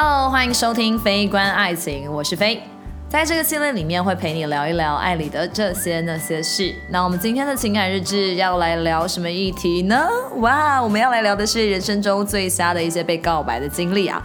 [0.00, 2.62] Hello，欢迎收听《非关爱情》，我是飞。
[3.08, 6.72] 在这个系列里面，会陪你聊一聊爱里的这些那些事。
[6.90, 10.08] 那我们今天的情感日志要来聊什么议题呢？
[10.36, 14.22] 哇，我们要来聊的是人生中最瞎的一些被告白的经历啊！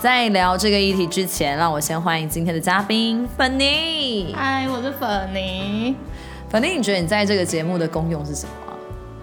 [0.00, 4.32] 在聊这个议题之前，让我先欢迎今天的嘉宾粉妮。
[4.32, 5.96] 嗨，我是粉妮。
[6.48, 8.52] 粉妮，你觉得你在这个节目的功用是什么？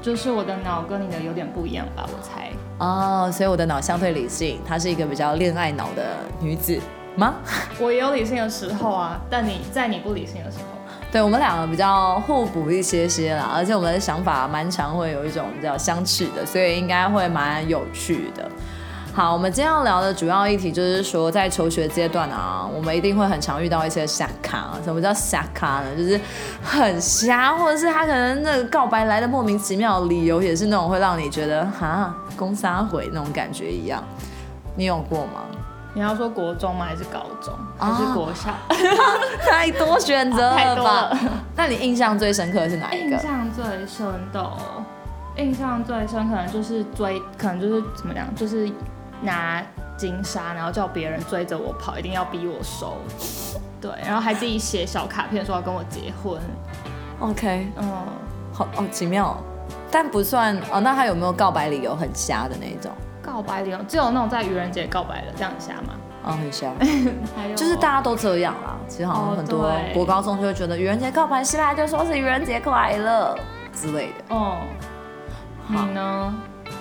[0.02, 2.52] 就是我的脑跟你的有点不一样吧，我猜。
[2.84, 6.78] 哦，所以我的脑相对理性，她是一个比较恋爱脑的女子
[7.16, 7.36] 吗？
[7.80, 10.66] 我也有理性的时候啊，但你在你不理性的时候，
[11.10, 18.50] 对我们两个比较互补一些些啦，而且我们的想法蛮常会有一种比较相斥的，所以应该会蛮有趣的。
[19.16, 24.72] 好，我们今天要聊的主要议题就是说，在求学阶段啊，我们一定会很常遇到一些傻咖。
[24.84, 25.96] 什么叫傻咖呢？
[25.96, 26.20] 就是
[26.64, 34.04] 很瞎，或者是他可能那个告白来的莫名其妙的理由，也是那种会让你觉得哈攻杀回那种感觉一样。
[34.76, 35.44] 你有过吗？
[35.94, 36.88] 你要说国中吗？
[36.90, 37.54] 还是高中？
[37.78, 38.50] 还是国小？
[39.48, 41.16] 太多选择了吧？
[41.56, 43.16] 那你印象最深刻的是哪一个？
[43.16, 44.52] 印象最深的，
[45.38, 48.68] 印象最深可能就是追，可能就是怎么讲，就是。
[49.24, 49.64] 拿
[49.98, 52.98] 金沙，然后叫别人追着我跑，一定要逼我收。
[53.82, 56.40] 对，然后还自己写小卡片说要跟我结婚。
[57.20, 57.92] OK，嗯，
[58.52, 59.38] 好哦，奇妙，
[59.92, 60.80] 但不算哦。
[60.80, 62.92] 那他有没有告白理由很瞎的那种？
[63.22, 65.94] 告白理由只有那种在愚人节告白的，这样瞎吗？
[66.26, 66.72] 哦，很瞎。
[67.56, 68.78] 就是大家都这样啦。
[68.88, 73.38] 其实好像很多国高中就会觉得愚人节告白失败就说是愚人节快乐
[73.74, 74.36] 之类的。
[74.36, 74.60] 哦，
[75.68, 76.34] 你呢？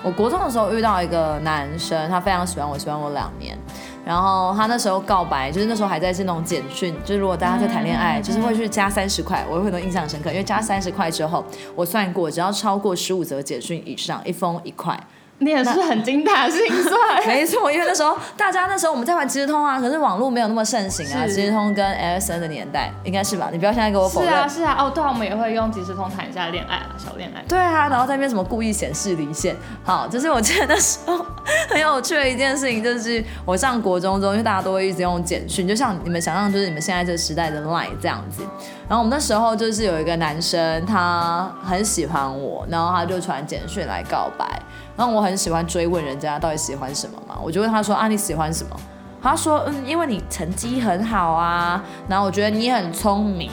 [0.03, 3.57] 我国中的时候遇到一个男生，他非常喜欢我，喜欢我两年。
[4.05, 11.41] 然后他那时候告白，就是那时候还在是那种简讯，就是如果大家在谈恋爱，就是会去加三十块，我有很多印象深刻，因为加三十块之后，
[11.73, 14.99] 我算过，只要超过十五则简讯以上，一封一块。
[15.39, 23.49] 你也是很精打细算， 没错，因为那时候大家那时候我们在玩即时通啊，可是网络没有那么盛行啊，即时通跟 MSN 的年代应该是吧？
[23.51, 24.29] 你不要现在给我否认。
[24.29, 27.43] 是啊是啊，哦对啊，我们也会用即时通谈一下恋爱啊，小恋爱。
[27.47, 31.25] 对啊，然后在那边什么故意显示离线，好，就是我记得那时候
[31.69, 38.43] 很有趣的一件事情，就是我上国中中，因为大家都会一直用简讯，就像你们想象，就是你们现在这时代的 Line 这样子。
[38.87, 44.61] 然后我们那时候就是有一个男生，他很喜欢我，然后他就传简讯来告白。
[44.95, 48.79] 然后我很喜欢追问人家到底喜欢什么嘛，我就问他说啊你喜欢什么？
[49.21, 53.49] 他说嗯因为你成绩很好啊，然后我觉得你很聪明。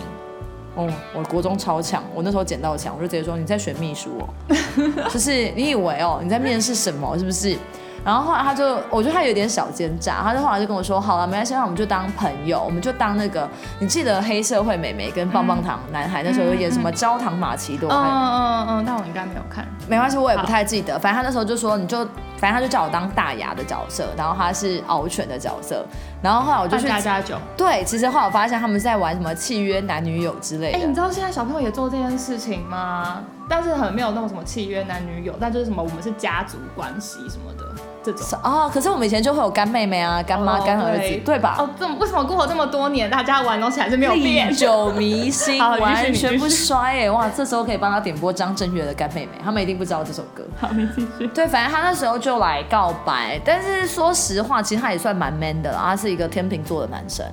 [0.76, 4.28] 哦，我国中超强，我那时候捡到强，我就直接说你在选秘书哦，
[5.12, 7.56] 就是你以为哦你在面试什么是不是？
[8.04, 17.90] 然后后来他就，我觉得他有点小奸诈，他就后来就跟我说，好了，没关系，那我们就当朋友，我们就当那个，你记得黑社会美眉跟棒棒糖男孩那时候有演什么焦糖玛奇朵？
[17.90, 21.98] 嗯嗯嗯，但我应该没有看，没关系，我也不太记得，反正他那时候就说，你就，
[22.38, 25.84] 反正他就叫我当大牙的角色，然后他是敖犬的角色，
[26.22, 30.78] 然后后来我就去加加酒，对，其实后来我发现他们在玩什么契约男女友之类的。
[30.78, 33.22] 哎，你知道现在小朋友也做这件事情吗？
[33.50, 37.66] 但是很没有那种什么契约男女友，但就是什么我们是家族关系什么的。
[38.02, 41.56] 这种哦，可是我们以前就会有干妹妹啊、干妈、干儿子，对吧？
[41.58, 44.48] 哦，这为什么过了这么多年，大家玩东西还是没有变？
[44.48, 47.10] 历久弥新， 完全不衰哎！
[47.10, 50.42] 哇，这时候可以帮他点播张震岳的《干妹妹》，他们一定不知道这首歌。
[50.58, 51.26] 好，你继续。
[51.26, 57.26] 对，反正他那时候就来告白，但是说实话，其实他也算蛮 man 的，他是一个天秤座的男生。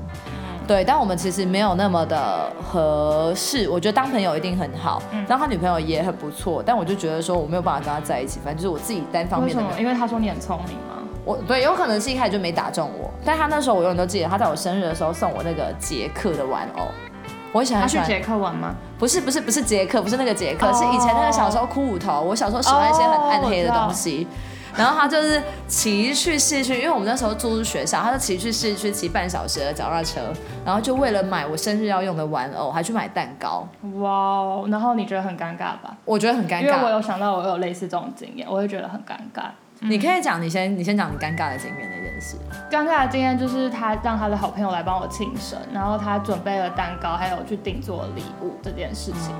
[0.67, 3.69] 对，但我们其实没有那么的合适。
[3.69, 6.61] 我觉得当朋友一定很好，然后他女朋友也很不错。
[6.65, 9.63] 但我就觉得说我没有办法跟他在一起，反正就是我自己单方面的。
[9.63, 9.79] 为什么？
[9.79, 11.01] 因为他说你很聪明吗？
[11.23, 13.09] 我对，有可能是一开始就没打中我。
[13.23, 16.83] 但他那时候我永远都记得，他在我生日的时候送我那个杰克的玩偶。
[17.53, 17.81] 我喜欢。
[17.81, 18.75] 他去杰克玩吗？
[18.99, 22.21] 不是不是不是杰克，不是那个杰克，是以前那个小时候骷髅头。
[22.21, 24.27] 我小时候喜欢一些很暗黑的东西。
[24.77, 30.21] 然后他就是骑去市区，因为我们那时候住学校，他就骑去市区骑半小时的脚踏车，
[30.63, 33.67] 然后就为了买我生日要用的玩偶，还去买蛋糕。
[33.99, 34.63] 哇！
[34.69, 35.97] 然后你觉得很尴尬吧？
[36.05, 39.45] 我觉得很尴尬，因为我有想到我有类似这种经验，我会觉得很尴尬。
[39.79, 42.37] 你可以讲，你先你先讲你尴尬的经验那件事。
[42.69, 49.33] 尴尬的经验就是他让他的好朋友来帮我庆生，然后他准备了蛋糕，还有去定做礼物这件事情，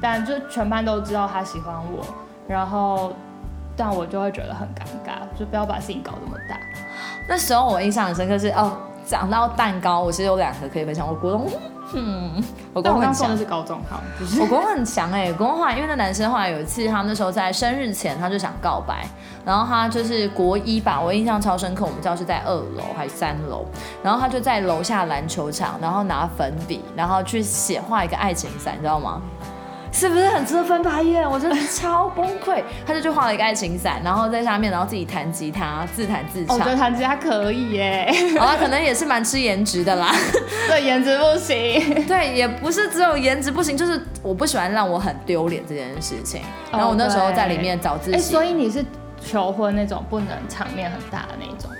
[0.00, 2.04] 但就全班都知道他喜欢我，
[2.48, 3.12] 然后。
[3.84, 6.56] 但我就会觉得很尴尬，就不要把事情搞这么大。
[7.28, 11.04] 那时候我印象很深刻是哦，讲到蛋糕，我其实有两个可以分享。
[11.04, 11.48] 我国中，
[11.94, 12.40] 嗯，
[12.72, 14.00] 我国中很强，是高中好，
[14.40, 19.04] 我国中很强哎，国中后来因为那男生后来有一次，他那时候在生日前他就想告白，
[19.44, 23.66] 然后他就是国一吧，我印象超深刻，我们教室在二楼还是三楼，
[24.00, 29.20] 然后他就在楼下篮球场，然后拿粉笔，然后去写画一个爱情伞，你知道吗？
[29.92, 31.28] 是不是很值得翻白眼？
[31.30, 32.62] 我真的超崩溃。
[32.86, 36.56] 他就去画了一个爱情伞，然后在下面，然后自己弹吉他，自弹自唱。
[36.56, 38.12] 我觉得弹吉他可以耶。
[38.38, 40.12] 好 了，可能也是蛮吃颜值的啦。
[40.66, 42.06] 对，颜值不行。
[42.06, 46.40] 对，也不是只有颜值不行，就是我不喜欢让我很丢脸这件事情。
[46.72, 48.18] 然后我那时候在里面找自己。
[48.18, 48.84] 所以你是
[49.24, 51.70] 求婚那种不能场面很大的那种？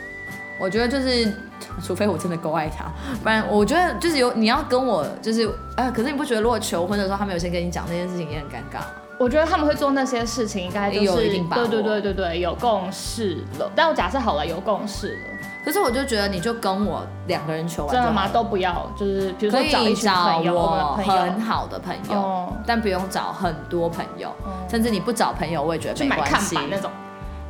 [0.60, 1.34] 我觉得就是，
[1.82, 2.84] 除非我真的够爱他，
[3.22, 8.86] 不然我觉得就是有你要跟我就是，呃，可是你不觉得如果求婚的时候他们有先跟你讲那件事情也很尴尬吗？
[9.18, 13.70] 我觉得他们会做那些事情，应该就是对对对对对有共识了。
[13.74, 15.20] 但我假设好了有共识了，
[15.64, 18.26] 可是我就觉得你就跟我两个人求完真的吗？
[18.26, 24.34] 都不要，就是比如说找一找我很好的朋友，但不用找很多朋友，
[24.68, 26.90] 甚至你不找朋友我也觉得没关系那种。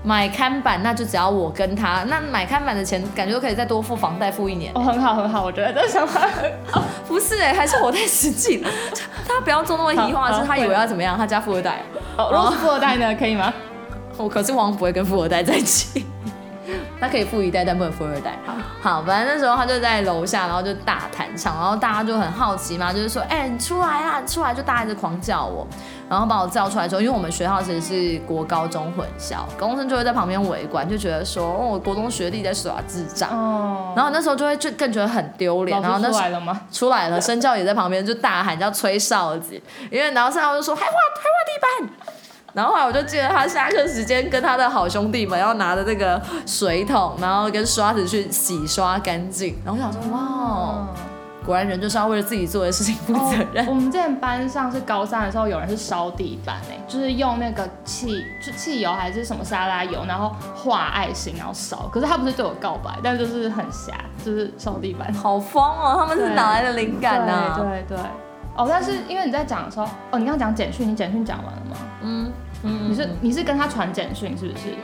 [0.05, 4.73] 买看板那就只要我跟他，那买看板的钱感觉都可以再多付房贷付一年。
[4.75, 6.83] 哦，很好很好，我觉得这想法很好。
[7.07, 8.71] 不是哎，还是我太实际了。
[9.29, 11.17] 他不要做那么异化，是他以为要怎么样？
[11.17, 11.79] 他家富二代。
[12.17, 13.15] 哦，如果是富二代呢？
[13.15, 13.53] 可以吗？
[14.17, 16.05] 我可是王不会跟富二代在一起。
[17.03, 18.39] 他可以富一代，但不能富二代。
[18.47, 24.55] 好，好反正那时候他就在楼下，然后就大弹唱，然后大家就很好奇嘛，就是说，哎，你出来啊，出来！
[24.55, 25.67] 就大家一直狂叫我，
[26.09, 33.31] 然后把我叫出来之后，因为我们学校其实是国高中混校，高中生就会在旁边围观，就觉得说，哦，我国中学弟在耍智障。
[33.31, 33.93] 哦。
[33.97, 35.83] 然后那时候就会就更觉得很丢脸。
[35.83, 36.61] 然后出来了吗？
[36.71, 39.61] 出来了，身教也在旁边就大喊，叫吹哨子，
[39.91, 41.91] 因为然后身教就说，还画还画地板。
[42.55, 49.57] 然后后来我就记得他下课时间跟他的好兄弟们要拿着那个水桶，然后跟刷子去洗刷干净。
[49.65, 50.87] 然后我想说，哇，
[51.47, 53.67] 果然人就是要为了自己做的事情负责任。
[53.67, 61.89] 我们之前班上是高三的时候，有人是烧地板哎，就是用那个汽就汽油还是什么沙拉油，然后画爱心然后烧。
[61.91, 65.11] 可是他不是对我告白，但就是很瞎，就是烧地板。
[65.15, 65.97] 好疯哦！
[65.99, 67.57] 他们是哪来的灵感呢？
[67.59, 68.05] 对对。
[68.57, 71.77] 哦，但是因为你在讲的时候，哦，你刚刚讲简讯，你简讯讲完了吗？
[72.03, 72.33] 嗯
[72.63, 74.75] 嗯，你是你是跟他传简讯是不是？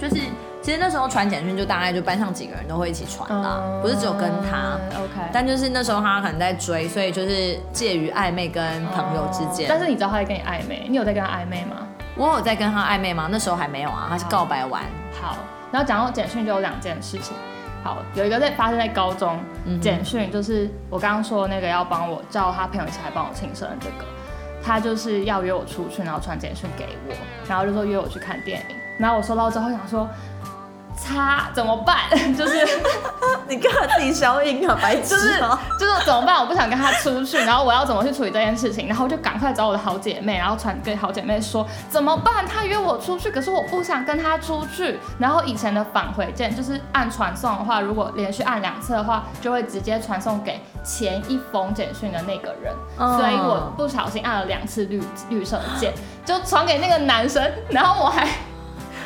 [0.00, 0.22] 就是
[0.62, 4.78] 其实那时候传简讯就大概就班上几个人都会一起传啦，不是只有跟他。
[4.98, 5.30] OK。
[5.32, 9.66] 但就是那时候他可能在追，所以就是介于暧昧跟朋友之间。
[9.68, 11.76] 但是你知道他在跟你暧昧，你有在跟他暧昧吗？
[12.16, 13.28] 我有在跟他暧昧吗？
[13.30, 14.82] 那时候还没有啊，他是告白完。
[15.20, 15.36] 好，
[15.70, 17.34] 然后讲到简讯就有两件事情。
[17.82, 19.38] 好，有一个在发生在高中，
[19.80, 24.04] 简讯就是我刚刚说那个要帮我叫他朋友一起来帮我庆生这个，
[24.62, 27.14] 他就是要约我出去，然后传简讯给我，
[27.48, 30.08] 然后就说约我去看电影，然后我收到之后想说。
[31.00, 31.96] 擦怎么办？
[32.36, 32.68] 就是
[33.48, 35.08] 你跟他自己消音啊，白痴！
[35.08, 35.40] 就是
[35.78, 36.38] 就是怎么办？
[36.38, 38.86] 我不想跟他出去，然后我要怎么去处理这件事情？
[38.86, 42.46] 然后就赶快找我的好姐妹，然后传给好姐妹说怎么办？
[42.46, 44.98] 他约我出去，可是我不想跟他出去。
[45.18, 52.72] 然后以前的返回键就是按传送的话，如果连续按两次的话，就会直接传送给前一封简讯的那个人。
[52.96, 55.92] 所以我不小心按了两次绿绿色键，
[56.24, 58.28] 就传给那个男生，然后我还。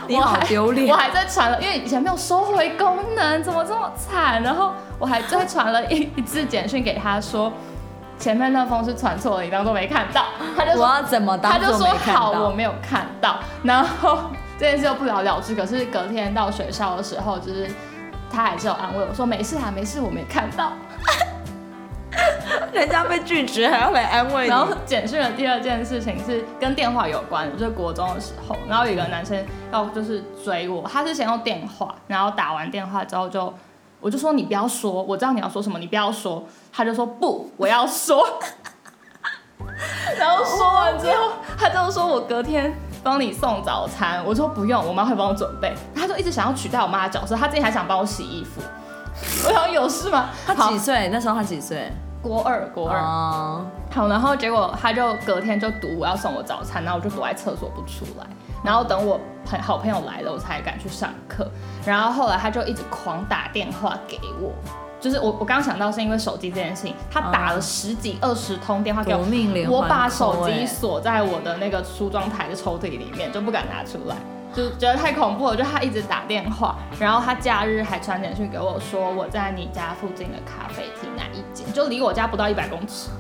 [0.07, 0.89] 你好丢脸！
[0.89, 4.43] 我还在传了，因为以前没有收回功能，怎么这么惨？
[4.43, 7.53] 然后我还在传了一 一次简讯给他说，
[8.19, 10.27] 前面那封是传错了，你当做没看到。
[10.57, 11.53] 他就说我要怎么当？
[11.53, 13.39] 他就说好，我没有看到。
[13.63, 14.19] 然后
[14.59, 15.55] 这件事就不了了之。
[15.55, 17.71] 可是隔天到学校的时候，就是
[18.31, 20.73] 他还是有安慰我说没事啊，没事，我没看到。
[22.73, 24.49] 人家被拒绝还要来安慰你。
[24.49, 33.53] 然后简讯的第二件事情是跟电话有关，就是国中的时候，然后有一个男生要就是追我，他是先用电话，然后打完电话之后就，
[34.01, 38.27] 我就说你不要说，我知道你要说什么，你不要说，他就说不，我要说。
[40.19, 42.73] 然后说完之后，他就说我隔天
[43.03, 45.75] 帮你送早餐，我说不用，我妈会帮我准备。
[45.95, 48.61] 他就一直想要取代我妈的角色，他自己还想帮我洗衣服。
[49.47, 50.31] 我想有事吗？
[50.47, 51.09] 他几岁？
[51.13, 51.91] 那时候他几岁？
[52.25, 52.99] 国二，国二。
[53.93, 58.27] 好，然后结果他就隔天就读我要送我早餐，然后我就躲在厕所不出来，
[58.65, 61.47] 然后等我朋好朋友来了，我才敢去上课。
[61.85, 64.51] 然后后来他就一直狂打电话给我，
[64.99, 69.23] 就是我我刚刚想到是因为手机这件事情，他打了十几二十通电话给我，
[69.71, 74.17] 我把手机锁在我的那个梳妆台的抽屉里面，就不敢拿出来。
[74.55, 83.11] 就觉得太恐怖了，就他一直打电话，然后他假日还传简讯给我说我在你家附近的咖啡厅哪一间，就离我家不到一百公尺，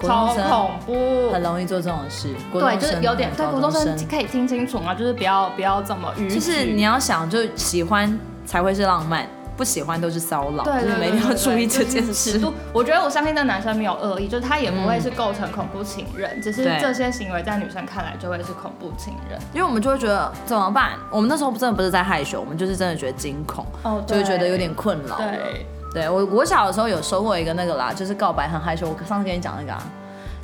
[0.00, 2.34] 超恐怖，很容易做这种事。
[2.52, 4.94] 对，就是有点对，国中生可以听清楚吗？
[4.94, 6.32] 就是不要不要这么迂。
[6.32, 9.26] 就是你要想，就喜欢才会是浪漫。
[9.56, 12.40] 不喜欢都是骚扰，对对，每天要注意这件事。
[12.72, 19.38] 我觉得我相信那男生没有恶意，就是他也不会是构成恐怖情人，只是这些行为在女生看来就会是恐怖情人。
[19.52, 20.92] 因为我们就会觉得怎么办？
[21.10, 25.16] 我们那时候真的不是在害羞，我们就是真的觉得惊恐，哦，就会觉得有点困扰。
[25.16, 28.88] 对，对我我小的时候有收过一个那个啦，就是告白很害羞。
[28.88, 29.80] 我上次跟你讲那个，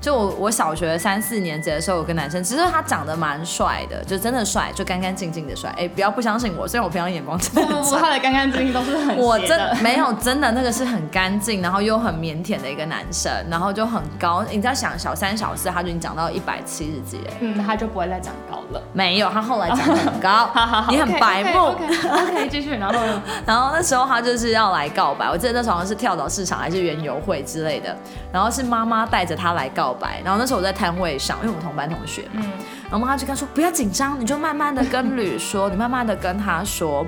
[0.01, 5.71] 就我我小学三四年级的时候，有个男生，其实他长得蛮帅的，就真的帅，就干干净净的帅。
[5.77, 9.77] 哎，不要不相信我，虽然我平常眼光真的很不不，他的干干净净都是很我真的。
[9.83, 14.43] 没有真的那个是很干净，然后又很腼腆的一个男生，然后就很高。
[14.51, 18.83] 你知道想小三小四他就已经长到一百七十几了，嗯，他就不会再长高了。
[18.93, 20.47] 没有，他后来长得很高。
[20.53, 21.59] 好好好，你很白目。
[21.69, 22.99] OK，继续，然后
[23.47, 27.97] 然后那时候他就是要来告白，我记得那时候好像是跳蚤市场还是园游会之类的，
[28.33, 32.51] 然后是妈妈带着他来告白，然后那时候我在摊位上，因为我们同班同学嘛，嗯，
[32.85, 37.07] 然后妈妈就跟他说不要紧张，你就慢慢的跟吕说，你慢慢的跟他说。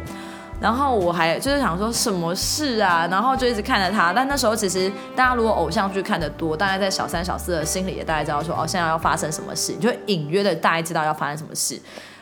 [0.63, 4.13] 然后我还就是想说什么事啊，然后就一直看着他。
[4.13, 11.75] 但那时候其实大家如果偶像剧看的多，大概在小三小四的心里也大概知道说哦，现在要发生什么事，你就会隐约的大概知道要发生什么事。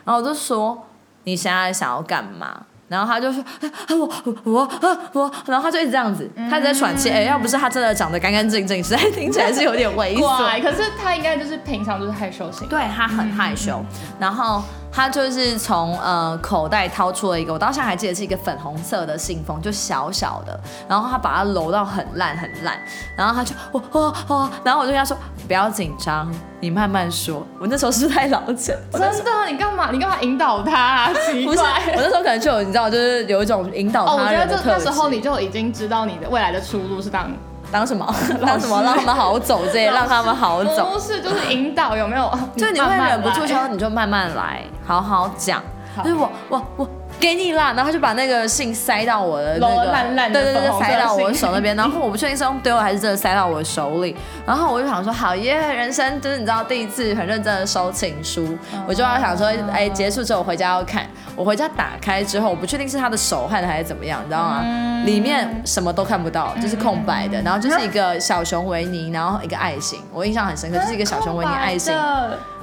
[0.03, 0.87] 然后我就说
[1.23, 2.63] 你现在想要干嘛？
[2.87, 4.69] 然后他就说：“啊、我我
[5.13, 7.09] 我。”然后他就一直这样子，他一直在喘气。
[7.09, 10.61] 哎、要不是他真的长得干干净净，实在听起来是有点猥琐。
[10.61, 12.67] 可是他应该就是平常就是害羞型。
[12.67, 13.81] 对他很害羞，
[14.19, 22.77] 然后他就是从呃口袋掏出了一个，我到现在还记得是一个粉红色的信封，就小小的，然后他把它揉到很烂很烂，
[23.15, 25.17] 然后他就我我我，然后我就跟他说
[25.47, 26.29] 不要紧张，
[26.59, 27.45] 你慢慢说。
[27.59, 28.75] 我那时候是不是太老成？
[28.91, 29.89] 我真的，你干嘛？
[29.91, 31.13] 你干嘛引导他、啊？
[31.31, 31.55] 奇怪。
[31.55, 34.69] 我那时候可能就有你知道，就是有一种引导哦，我他觉得人的特质。
[34.69, 37.31] 这那时候你就已经知道你的未来的出路是当
[37.71, 38.05] 当什么？
[38.45, 38.81] 当什么？
[38.83, 40.91] 让他们好走这些，让他们好走。
[40.93, 42.29] 都是就是引导有没有？
[42.57, 45.61] 就你会忍不住来说，你就慢慢来，好好讲。
[45.95, 46.89] 好就是我我我
[47.21, 64.63] 给你啦，然后他就把那个信塞到我的那个烂烂的对对对，塞到我信手那边，然后我不确定是用丢了还是真的塞到我的手里，然后我就想说，好耶，人生就是你知道第一次很认真的收情书，我就要想说，哎，结束之后我回家要看，我回家打开之后，我不确定是他的手汗还是怎么样，你知道吗？
[65.05, 71.93] 里面什么都看不到，就是空白的，然后就是一个小熊维尼，然后一个爱心，我印象很深刻，就是一个小熊维尼爱心，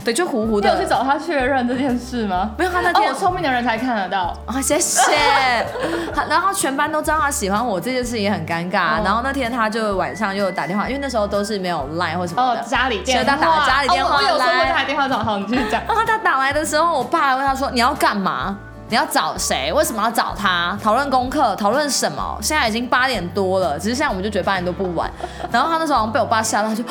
[0.04, 0.68] 对，就糊糊的。
[0.68, 2.52] 你有去找他确认这件事吗？
[2.56, 4.36] 没有，他那哦，天我聪明的人才看得到。
[4.48, 5.00] 啊，谢谢。
[6.14, 8.98] 好然后全班都知道他喜欢我这件事也很尴尬。
[8.98, 15.82] 哦然后那天他就晚上又打电话，因为那时候都是没有 line 或什么哦的，，家里电话，所以他打家里电话哦我有收过来他的电话找好，你继续讲。
[15.86, 18.56] 然后他打来的时候，我爸还问他说：“你要干嘛？
[18.90, 19.70] 你要找谁？
[19.72, 20.78] 为什么要找他？
[20.82, 22.38] 讨论功课，讨论什么？
[22.40, 25.10] 现在已经八点多了，只是现在我们就觉得八点多不晚。
[25.52, 26.82] 然后他那时候好像被我爸吓到，他就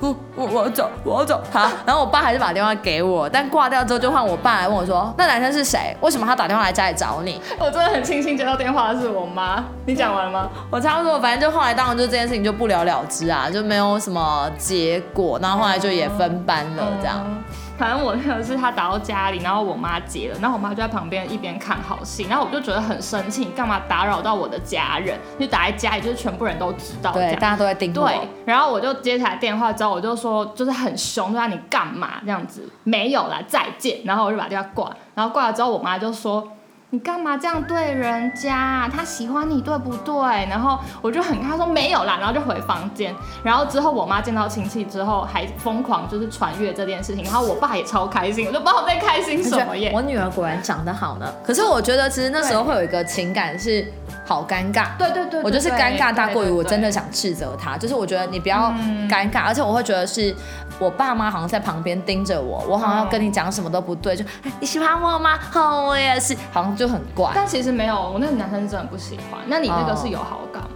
[0.00, 1.70] 我我我要找我要找他。
[1.84, 5.94] 然后我爸还是把电话给我，但挂掉之后就换我爸来问我说：那男生是谁？
[6.00, 7.40] 为什么他打电话来家里找你？
[7.58, 9.62] 我真的很庆幸接到电话的是我妈。
[9.84, 10.48] 你讲完了吗？
[10.70, 15.38] 我差不多，反正就后来当然就这件事情就不了了之啊，就没有什么结果。
[15.42, 17.22] 然后后来就也分班了，这样。
[17.26, 17.44] 嗯
[17.76, 25.18] 反正我那个是他打到家里，然后我妈接了，然后我妈就在旁边一边看好戏，然后我就觉得很生气，你干嘛打扰到我的家人？
[25.38, 28.06] 就打在家里，就是全部人都知道对，大家都在盯我。
[28.06, 32.68] 对，然后我就接起来电话之后，我就说就是很凶，就让你干嘛这样子？
[32.84, 33.98] 没有啦，再见。
[34.04, 36.46] 然后我就把电话挂，然后挂了之后，我妈就说。
[36.94, 38.88] 你干嘛这样对人家？
[38.94, 40.14] 他喜欢你对不对？
[40.48, 43.12] 然后我就很他说没有啦，然后就回房间。
[43.42, 49.90] 然后之后我妈见到亲戚之后，还疯狂就是传阅这件事情，然后我爸也超开心，我就不知道在开心什么耶。
[49.92, 51.26] 我女儿果然长得好呢。
[51.44, 53.92] 可是我觉得其实那时候会有一个情感是
[54.24, 54.88] 好尴尬。
[54.98, 57.04] 对对对我就是尴尬大过于我真的想。
[57.14, 60.34] 斥责他，就是我觉得你不要嗯尴尬，而且我会觉得是
[60.80, 65.38] 我爸妈好像在旁边盯着我，我好像要跟你讲什么都不对，就哎你喜欢我吗？
[65.54, 67.30] 哦，我也是，好像就很怪。
[67.32, 69.40] 但其实没有，我那个男生真的不喜欢。
[69.46, 70.73] 那你那个是有好感吗？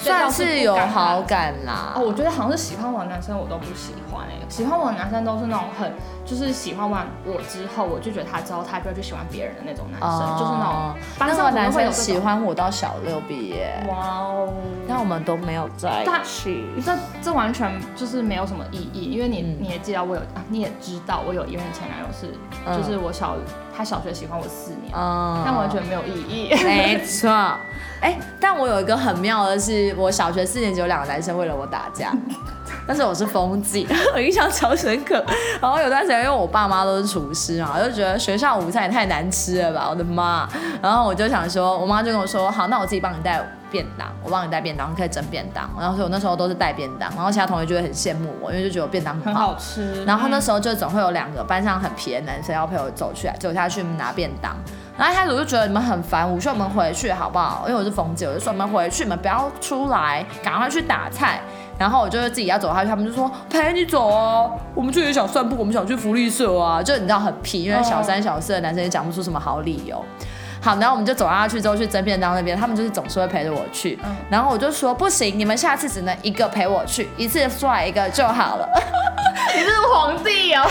[0.00, 1.54] 算是有好感。
[1.64, 1.92] 啦。
[1.94, 5.92] 哦，我觉得好像是喜欢我的男生我都不喜欢哎、喜欢我的男生都是那种很
[6.24, 14.52] 就是喜欢完我之后，我就觉得他之后他就会去喜欢别人的那种男生，就是那种班那上怎么个男生会有喜欢我到小六毕业，哇哦。
[14.88, 16.64] 但我们都没有在一起。
[16.84, 16.92] 这
[17.22, 22.34] 这完全就是没有什么意义，因为你、嗯你也记得我有啊，你也知道我有一任前男友是，
[22.66, 23.36] 嗯就是我小
[23.76, 26.54] 他小学喜欢我四年，嗯但完全没有意义。
[26.64, 27.30] 没错，
[28.00, 32.12] 哎、但我有一个很妙的是，我小学四年级有两个男生为了我打架，
[32.86, 35.22] 但是我是风纪， 我印象超深刻。
[35.60, 40.48] 然后有段时间，因为我爸妈都是厨师嘛，我就觉得学校午餐也太难吃了吧，我的妈！
[40.80, 43.38] 然后我就想说，我妈就跟我说，好，那我自己帮你带
[43.70, 45.68] 便当，我帮你带便当，可以蒸便当。
[45.78, 54.56] 然后所以我那时候都是带便当，然后其他同学就会很羡慕我，因为就觉得我便当很好吃，然后那时候就总会有两个班上很皮的男生要陪我走去走下去拿便当。
[55.00, 57.64] 然后一开始我就觉得你们很烦，午休我们回去好不好？
[57.66, 61.40] 因为我是冯姐，我就说你们回去，你们不要出来，赶快去打菜。
[61.78, 70.04] 然后我就自己要走下去，他们就说陪你走啊，我们就也想散步，我们想去福利社啊，就你知道很皮，因为小三小四的男生也讲不出什么好理由。
[70.60, 73.98] 好，然后我们就走下去之后去蒸便当那边，他们就是总是会陪着我去。
[74.04, 78.68] 嗯然后我就说不行，你们下次只能一个陪我去，一次 fly 一个就好了。
[79.54, 80.68] 你是皇帝哦，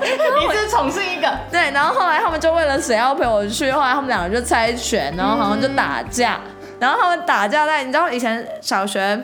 [0.00, 1.30] 你是宠幸一个。
[1.50, 6.40] 对，然后后来他们就为了谁要陪我去，后来他们两个就猜拳，然后好像就打架，
[6.78, 9.20] 然后他们打架在你知道以前小学。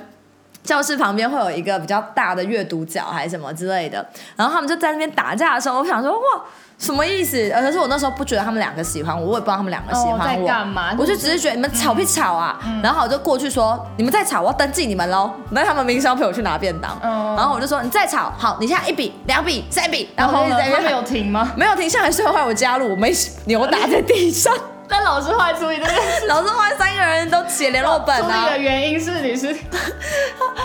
[0.64, 6.44] 教室旁边会有一个比较大的阅读角还是什么之类的，然后他们就在那边打架的时候，我想说哇，
[6.78, 7.50] 什么意思？
[7.50, 15.30] 呃可是我那时候不觉得他们两个喜欢我，我也不知道他们两个喜哦在欢我，干嘛我就只是觉得你们吵屁吵啊，然后我就过去说你们再吵，我要登记你们喽。
[15.50, 20.56] 那他们明显要陪我去拿便当，嗯然后我就说你再吵，好，你现在一笔、两笔、三笔，然然后呢？
[20.74, 21.52] 他们有停吗？
[21.56, 24.54] 没有停下来，所以后来我加入，我们一起扭打在地上。
[24.90, 29.54] 但老师后来处理这件事，老师坏三个人都写联络本啊处理，的原因是你是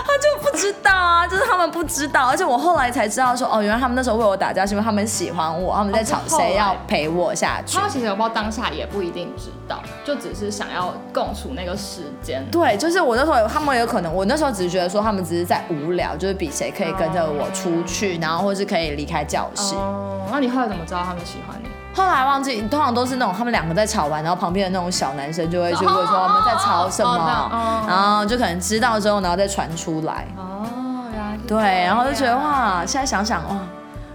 [0.06, 7.82] 他就不知道啊，就是他们不知道，而且我后来才知道说，哦，原来他们那时候为我打架，是因为他们喜欢我，他们在吵谁要陪我下去他。
[7.82, 12.44] 们其实有没有当下也不一定知道，就只是想要共处那个时间。
[12.50, 19.74] 对，就是我那时候，他们有可能，我那时候只是觉得说，他们只是在无聊，就是比谁可以跟着我出去，然后或是可以离开教室。
[19.74, 21.68] 哦，那你后来怎么知道他们喜欢你？
[21.94, 30.26] 后来忘记，通常都是那种他们两个在吵完，然后旁边的那种小男生就会去问说他们在吵什么哦，然后就可能知道之后，然后再传出来。
[30.36, 33.56] 哦，原来是对，然后就觉得哇，现在想想哇，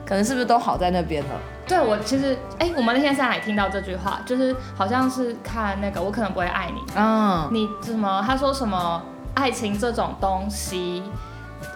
[0.05, 1.29] 可能是不是都好在那边了？
[1.67, 4.19] 对我其实，哎、我们那天在哪里听到这句话？
[4.25, 8.23] 就是好像是看那个我可能不会爱你，嗯，你什么？
[8.25, 9.01] 他说什么？
[9.35, 11.01] 爱情这种东西，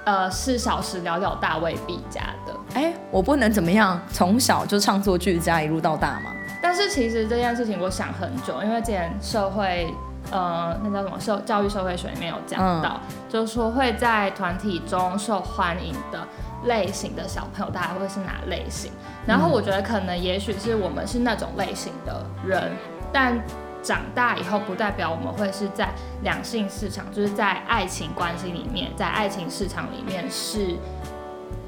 [0.06, 2.54] 呃，是小时了了大未必假的。
[2.74, 6.32] 哎，我不能怎么样，从小就唱作俱佳，一路到大嘛。
[6.62, 9.94] 但是其实这件事情我想很久，因为之前社会，
[10.32, 13.00] 呃，那叫什么社教育社会学里面有讲到，
[13.30, 16.26] 就是说会在团体中受欢迎的
[16.66, 18.92] 类型的小朋友，大概会是哪类型？
[19.26, 22.72] 然后我觉得可能也许是我们是那种类型的人，
[23.12, 23.38] 但
[23.84, 25.90] 长大以后不代表我们会是在
[26.24, 30.78] 两性市场，就是在爱情关系里面，在爱情市场里面是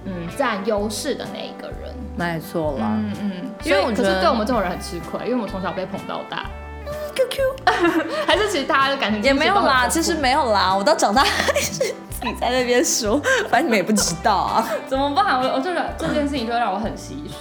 [0.06, 1.94] 嗯占优势的那一个人。
[2.18, 2.88] 没错啦。
[2.90, 3.32] 嗯嗯，
[3.64, 6.46] 因为我觉得是对我们这种人很吃亏，因为我们从小被捧到大。
[7.16, 7.42] QQ，
[8.28, 15.40] 还是其实大家的感情也没有啦，其其实没有啦，我到长大还是自己在那边说，反正你们也不知道啊， 怎么办？
[15.42, 17.34] 我我这个这件事情就会让我很唏嘘，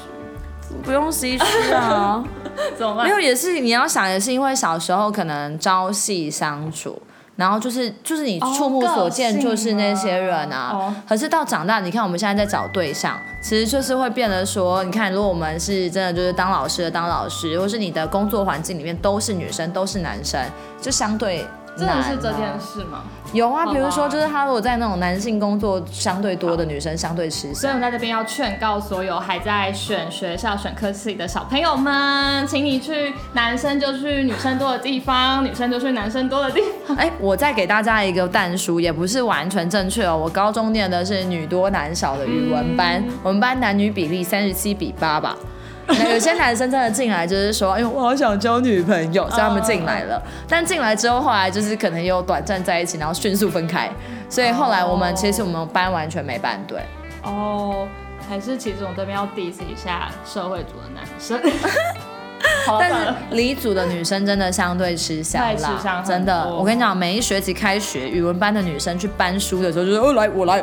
[0.85, 2.23] 不用唏嘘啊。
[2.79, 3.07] 怎么办？
[3.07, 7.01] 没有，也是你要想，也是因为小时候可能朝夕相处，
[7.35, 10.70] 然后就是就是你哦触目所见就是那些人啊。
[10.73, 20.40] 哦可是到长大，你看我们现在在找对象，其实就是会变得说，你看如果我们是真的就是当老师的当老师，或是你的工作环境里面都是女生都是男生，
[20.81, 21.44] 就相对
[21.77, 23.03] 真的是这件事吗？
[23.33, 27.55] 有啊，好比如说就是他如果在那种男性工作相对多的女生相对吃香。
[27.55, 36.97] 所以我在这边要劝告所有还在选学校、选科系的小朋友们，请你去男生就去女生多的地方，女生就去男生多的地方。
[36.97, 40.17] 哎，我再给大家一个淡书，也不是完全正确哦。
[40.17, 45.37] 我高中念的是女多男少的语文班，嗯我们班男女比例三十七比八吧。
[45.99, 50.23] 那有些男生真的进来就是说，哎呦，我好想交女朋友，所以他们进来了。
[50.49, 53.90] 但进来之后，后来就是可能又短暂在一起，然后迅速分开。
[54.29, 56.81] 所以后来我们、哦其实我们班完全没班对。
[57.23, 57.87] 哦，
[58.29, 61.38] 还是其实我这边要 diss 一下社会组的男生。
[62.79, 66.47] 但是算了理组的女生真的相对吃香啦，真的。
[66.47, 70.62] 我跟你讲，每一学期开学，语文班的女生去搬书的时候，就是哦来我来，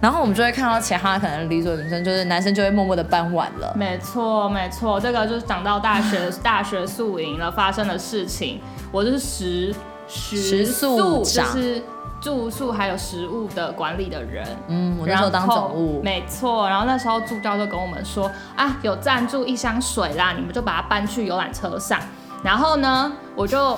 [0.00, 3.72] 然后我们就会看到其他可能理组的女生，就是男生就会默默的搬完了。
[3.74, 8.60] 没错，没错，这个就是讲到大学 大学宿营了发生的事情，
[8.92, 9.74] 我就是食
[10.06, 11.82] 食食宿就长是
[12.20, 14.46] 住宿还有食物的管理的人。
[14.68, 16.68] 嗯，我那时候当总务，没错。
[16.68, 21.98] 然后那时候助教就跟我们说啊，有赞助一箱水啦，你们就把它搬去游览车上。
[22.42, 23.76] 然后呢，我就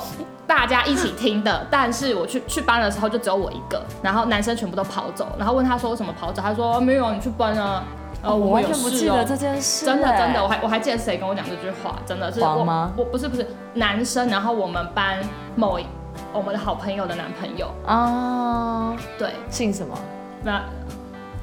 [0.49, 5.29] 大家一起听的， 但是我去去搬的时候就只有我一个，然后男生全部都跑走。
[5.39, 7.85] 然后问他说为什么跑走，他说没有，你去搬啊。
[8.21, 12.91] 呃，我有完全不记得这件事、真的真的，我哎还我还记得谁跟我讲这句话，真的是我吗？
[12.97, 15.19] 我不是不是男生，然后我们班
[15.55, 15.79] 某
[16.33, 19.97] 我们的好朋友的男朋友，啊，对，姓什么？
[20.43, 20.61] 那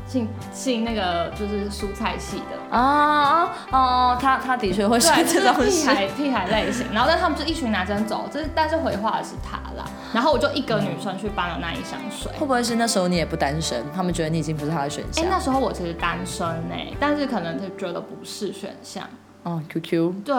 [0.07, 3.49] 姓姓那个就是蔬菜系的，啊？
[3.71, 5.85] 哦，他他的确会说对，这就是屁。
[5.87, 6.85] 孩屁孩类型。
[6.93, 9.85] 然后但他们就一群男生走，这是但是回话的是他啦。
[10.13, 12.31] 然后我就一个女生去搬了那一箱水。
[12.33, 15.37] 会不会是那时候你也不单身，他们觉得你已经不是他的选项哎、项？
[15.37, 19.03] 那时候我其实单身呢、但是可能就觉得不是选项。
[19.43, 20.35] 哦，QQ，对，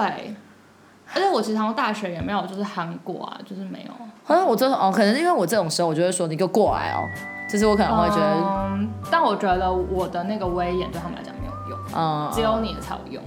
[1.15, 3.93] 而且我其实好像大学也没有就是韩国啊，就是没有。
[4.25, 7.03] 好像我这种哦，可能因为我这种时候，我就会说你给我过来哦，
[7.49, 8.35] 就是我可能会觉得，
[8.73, 13.23] 嗯，但我觉得我的那个威严对他们来讲没有用，嗯，只有你的才有用。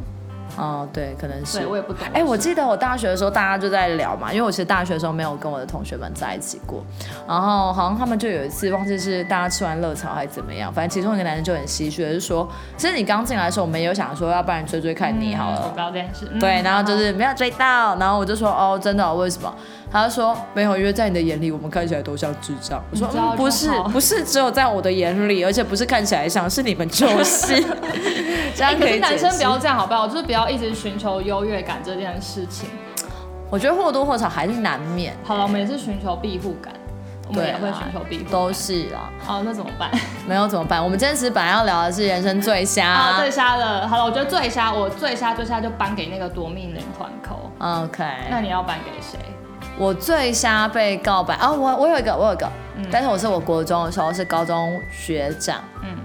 [0.58, 1.68] 哦，对，可能是对。
[1.68, 2.06] 我也不懂。
[2.12, 6.84] 哎、我记得我大学的时候，大家就在聊嘛，因为我其实大学的时候没有跟我的同学们在一起过，
[7.26, 15.62] 然后好像他们就有一次忘记是大家吃完热炒还是怎么样，反正其中一个男生就很唏嘘的是说，其实你刚进来的时候，我们也有想说，要不然追追看你好了。
[15.62, 16.28] 嗯我知道这件事。
[16.30, 19.54] 嗯对，然后就是没有追到，然后我就说哦，真的哦、为什么？
[19.92, 22.84] 他就说没有，因为在你的眼里，我们看起来都像智障。
[22.92, 27.64] 我说嗯，不是不是，只有在我的眼里，而且不是看起来像，是你们 就是。
[28.56, 30.08] 这样哎可是男生不要这样好不好？
[30.08, 32.70] 就是不要一直寻求优越感这件事情。
[33.50, 36.74] 我觉得或多或少还是难免，好了，我们也是寻求庇护感，
[37.28, 38.26] 我们也会寻求庇护。
[38.30, 39.10] 都是啦。
[39.28, 39.90] 哦，那怎么办？
[40.28, 40.82] 没有怎么办？
[40.84, 42.88] 我们今天其实本来要聊的是人生最瞎。
[42.88, 47.50] 啊，最瞎的，好了，我觉得最瞎，我最瞎最瞎就颁给那个夺命连环扣。
[47.60, 49.18] OK，那你要颁给谁？
[49.80, 51.50] 我最瞎被告白啊！
[51.50, 55.96] 我我有一个，我有一个，嗯但是我是我国中的时候是高中学长，嗯，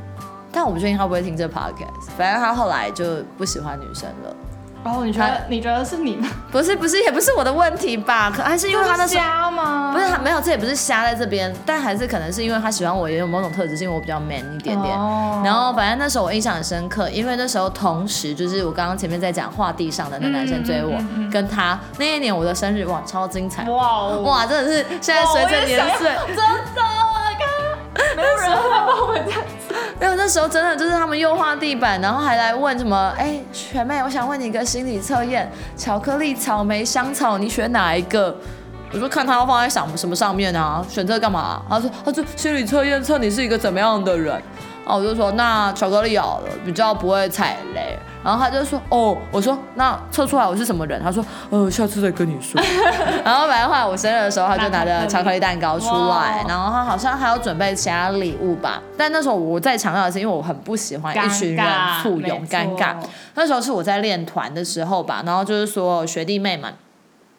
[0.52, 2.08] 但我不确定他会不会听这 podcast。
[2.16, 3.04] 反正他后来就
[3.36, 4.36] 不喜欢女生了。
[4.84, 6.28] 然后你觉得你觉得是你吗？
[6.52, 8.30] 不是不是，也不是我的问题吧？
[8.30, 9.24] 可还是因为他那时候。
[9.24, 9.90] 瞎吗？
[9.94, 14.94] 不是他没有，这也不是瞎在这边，但还是可能是因为他喜欢我，也有某种特质，是因为我比较 man 一点点。
[14.96, 26.82] 哦然后反正那时候我印象很深刻，因为那时候同时就是我刚刚前面在讲画地上的那男生追我，嗯嗯嗯嗯跟他那一年我的生日哇超精彩，哇哦，哇真的是现在随着年岁，真的，
[27.96, 29.24] 看没有人会帮我们。
[30.04, 38.36] 没有那时候真的就是他们又画地板，然后还来问什么，哎学妹，我想问你一个心理测验，巧克力、草莓、香草，你选哪一个？
[38.92, 41.62] 我说看他要放在什么什么上面啊，选这个干嘛？
[41.70, 44.34] 他说他说心理测验测你是一个怎么样的人。
[44.84, 47.98] 然后我就说那巧克力好了，比较不会踩雷。
[48.24, 51.00] 然后他就说哦，我说那测出来我是什么人？
[51.02, 52.60] 他说呃下次再跟你说。
[53.22, 58.82] 然后反正后来我生日的时候，他就拿着巧克力蛋糕出来，然后他好像还要准备其他礼物吧。
[58.96, 61.66] 但那时候我在强调的是，因为我很不喜欢一群人
[62.02, 62.94] 簇拥尴尬。
[63.34, 66.72] 那时候是我在练团的时候吧，然后就是所有学弟妹们，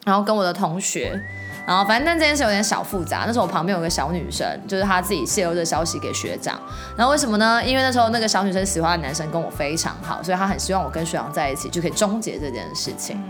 [0.04, 1.20] 然后跟我的同学。
[1.66, 3.24] 然后反正但这件事有点小复杂。
[3.26, 6.58] 那时候我旁边有个小女生，就是她自己泄露这消息给学长。
[6.96, 7.62] 然后为什么呢？
[7.64, 13.20] 因为那时候那个小女生喜欢的男生跟我非常好，所以她很希望我跟学长在一起，就可以终结这件事情。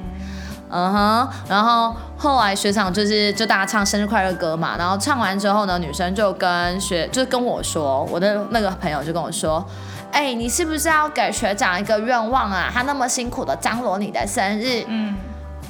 [0.69, 9.65] 嗯哼，然后后来学长就是就大家唱生日快乐歌嘛，然后唱完之后呢，女生就跟学就是跟我说，我的那个朋友就跟我说，
[10.11, 12.69] 哎、你是不是要给学长一个愿望啊？
[12.75, 15.15] 他那么辛苦的张罗你的生日，嗯，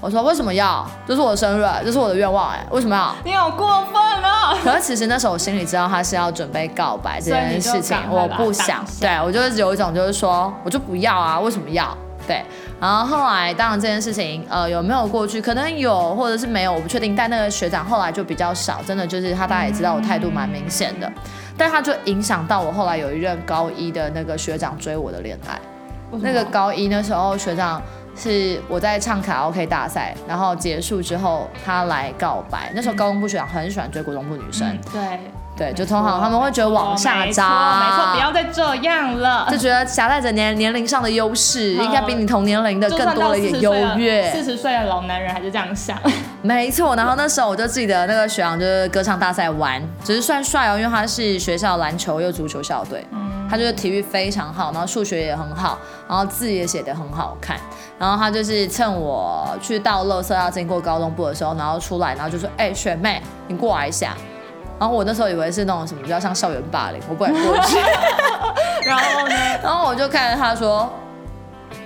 [0.00, 0.86] 我说为什么要？
[1.06, 3.14] 这是我的生日，这是我的愿望，哎，为什么要？
[3.24, 4.54] 你好过分啊！
[4.62, 11.96] 可是其实那时候我心里知道他是要准备告白这件事情 我不想对我就是有一种就是说，我就不要啊，为什么要？
[12.26, 12.44] 对，
[12.80, 15.40] 然后后来当然这件事情，呃，有没有过去？
[15.40, 17.14] 可能有，或者是没有，我不确定。
[17.14, 21.10] 但那个学长后来就比较少，真的就是他大概也知道我态度蛮明显的，
[21.56, 25.58] 但他就影响到我后来有一任高一的那个学长追我的恋爱。
[26.20, 27.80] 那个高一那时候学长
[28.16, 32.72] 是我在唱卡拉 OK 大赛，然后结束之后他来告白。
[32.74, 35.20] 那时候高中部学长很喜欢追国中部女生，对，
[35.56, 39.56] 对，就通常他们会觉得往下扎，没错，不要再这样了就。
[39.56, 44.30] 觉得夹带着年年龄上的优势，嗯应该比你同年龄的更多了一点优越。
[44.30, 45.98] 四十岁的老男人还是这样想。
[46.42, 53.02] 没错，然后那时候我就记得那个学长就是歌唱大赛完，只是算帅哦，因为他是学校篮球又足球校队，
[53.48, 57.56] 他就是体育非常好，然后数学也很好，然后字也写得很好看，
[57.98, 64.14] 然后他就是趁我去到垃圾要经过高中部的时候，然后出来，然后就说：“哎、学妹，你过来一下。”
[64.78, 67.78] 然后我那时候以为是那种什么比较像校园霸凌，我不敢过去，
[68.84, 69.34] 然后呢？
[69.62, 70.88] 然后我就看着他说：“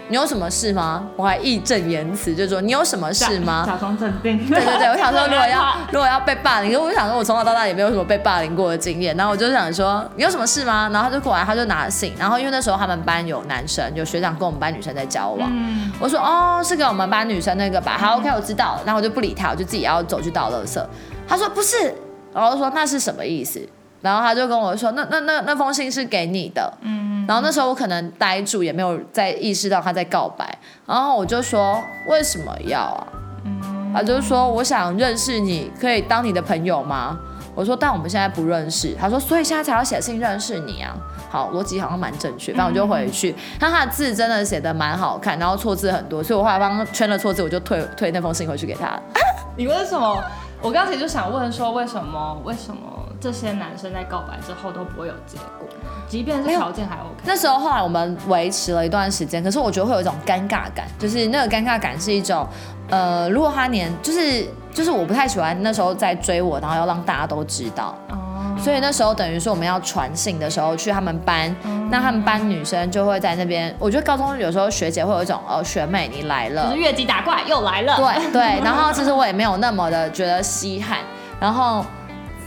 [0.09, 4.45] 你有什么事吗？”我还义正言辞就说：“你有什么事吗？”假装镇定。
[4.49, 10.91] 对对对，我想说，如果要 如果要被霸凌，因为我想说，我从小到大也没有什么被霸凌过的经验，然后我就想说，你有什么事吗？
[10.93, 20.85] 然后他就过来，他就拿了信，然后因为那时候他们班有男生，有学长跟我们班女生在交往，嗯，我说哦，是跟我们班女生那个吧，好，OK，我知道了，然后我就不理他，我就自己要走去倒垃圾。
[21.29, 21.95] 他说不是，
[22.33, 23.61] 然后说那是什么意思？
[24.03, 33.07] 然后他就跟我说，那那那那封信是给你的，嗯，然后那时候我可能呆住，也没有再意识到他在告白，然后我就说为什么要啊？
[33.45, 37.19] 嗯他就说我想认识你，可以当你的朋友吗？
[37.57, 38.95] 我说但我们现在不认识。
[38.99, 40.97] 他说所以现在才要写信认识你啊。
[41.29, 48.99] 好，逻辑好像蛮正确，反正我就回去，但他的字真的写的蛮好看，然后错字很多，所以我后来帮他圈了错字，我就退退那封信回去给他。
[49.59, 50.23] 你为什么？
[50.63, 52.81] 我刚才就想问说，为什么为什么
[53.19, 55.67] 这些男生在告白之后都不会有结果？
[56.07, 62.47] 即便是条件还 OK，那时候后来我们维持了一段时间，可是我觉得会有一种尴尬感，就是那个尴尬感是一种，
[62.91, 68.19] 呃，如果他年就是就是我不太喜欢那时候在追我，然后要让大家都知道，哦，
[68.63, 71.55] 所以那时候等于说我们要传信的时候去他们班，
[71.91, 73.75] 那他们班女生就会在那边。
[73.79, 77.97] 我觉得高中有时候学姐会有一种哦，学妹你来了，就是越级打怪又来了。
[77.97, 80.99] 对对，然后其实我也没有那么的觉得稀罕，
[81.41, 81.85] 然后。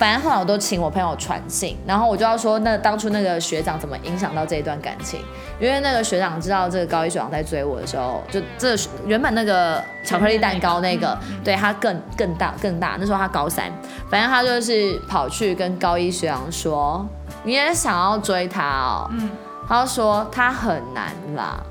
[0.03, 5.21] 反正后来我都请我朋友传信，然后我就要说，那当初那个学长怎么影响到这一段感情？
[5.61, 12.97] 因为那个学长知道这个高一学长在追我的时候，就这原本那个巧克力蛋糕那个，对他更更大更大。
[12.99, 13.71] 那时候他高三，
[14.09, 17.07] 反正他就是跑去跟高一学长说，
[17.45, 19.07] 你也想要追他哦？
[19.11, 19.29] 嗯，
[19.69, 21.63] 他说他很难啦。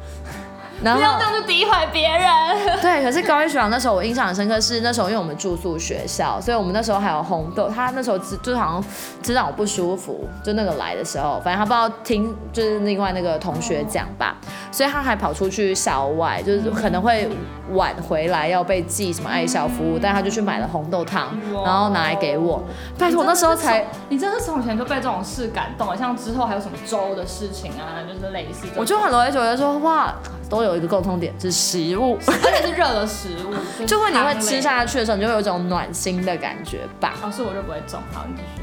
[0.83, 2.29] 不要这样子诋毁别人。
[2.83, 7.68] 对，可是高一学长那时候我印象很深刻，是那时候因为我们住宿学校，所以我们那时候还有红豆。
[7.68, 8.85] 他那时候知就好像
[9.23, 14.37] 知道我不舒服，就那个来的时候，反正他不知道听就是另外那个同学讲吧，
[14.71, 17.29] 所以他还跑出去校外，就是可能会
[17.71, 21.29] 晚回来要被记什么爱校服务，但他就去买了红豆汤，
[21.64, 22.62] 然后拿来给我。
[22.99, 28.66] 拜托，那时候才你真的从前就被这种事感动了，像之后还有什么粥的事情啊，就是类似。
[28.77, 30.12] 我就很容易觉得说哇。
[30.53, 33.55] 都有一个共通点，是食物， 而且是热的食物，
[33.87, 37.15] 就会你会吃下去的时候，你就会有一种暖心的感觉吧。
[37.23, 38.63] 哦，是我就不会中，好，你继续。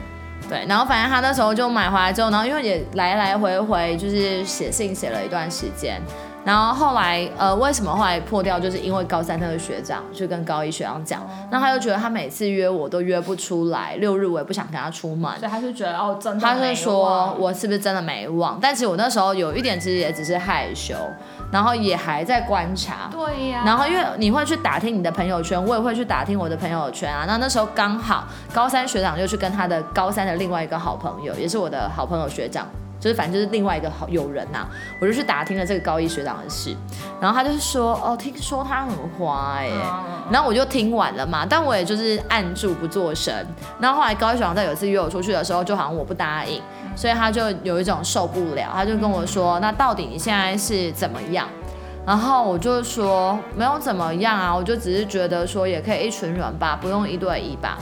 [0.49, 6.01] 对，然后反正他那时候就买回来之后，然后因为也来来回回就是写信写了一段时间。
[6.45, 8.57] 然后后来，呃，为什么后来破掉？
[8.57, 18.57] 就是因为高三那个学长去跟高一学长讲，那他就觉得他每次约我都约不出来，六日我也不想跟他出门，所以他就觉得哦，真的他是说我是不是真的没忘？
[18.59, 20.95] 但其实我那时候有一点，其实也只是害羞，
[21.51, 23.09] 然后也还在观察。
[23.11, 23.63] 对呀。
[23.65, 27.25] 然后因为你会去打听你的朋友圈，我也会去打听我的朋友圈啊。
[27.27, 32.67] 那那时候刚好高三学长就去跟他的高三的另外一个好朋友，也是我的好朋友学长。
[32.99, 34.67] 就是反正就是另外一个好友人呐，
[34.99, 36.75] 我就去打听了这个高一学长的事，
[37.21, 39.69] 然后他就是说哦，听说他很花哎，
[40.29, 43.33] 然后我就听完了嘛，但我也就是按住不做声。
[43.79, 46.61] 然后后来高一学长在有一次约我出去的时候，就好像我不答应，
[46.99, 51.47] 所以他就有一种受不了，他就跟我说，那到底你现在是怎么样？
[52.05, 57.77] 然后我就说没有怎么样啊，我就只是觉得说也可以一群人吧，不用一对一吧。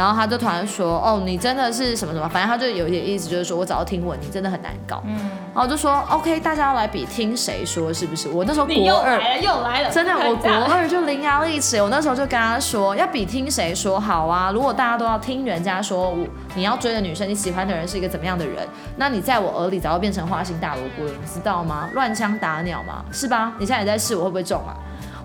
[0.00, 5.14] 然后他就突然说：“哦，你真的是什么什么，反正他就有一点意思，就是说我早要听闻，你真的很难搞。”嗯，
[5.52, 11.82] 然后我就说：“OK，大家要来比听谁说是不是？”我那时候国二，又来了，真的，我国二就伶牙俐齿。
[11.82, 14.50] 我那时候就跟他说：“要比听谁说好啊？
[14.50, 21.90] 如果大家都要听人家说，我你要追的女生，你喜欢的人是一个怎么样的人，那你在我耳里早要变成花心大萝卜了，你知道吗？
[21.92, 23.52] 乱枪打鸟嘛，是吧？
[23.58, 24.72] 你现在也在试我会不会中啊？